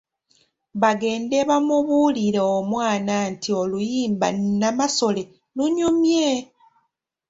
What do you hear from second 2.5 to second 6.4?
Omwana Nti oluyimba" Namasole" lunyumye!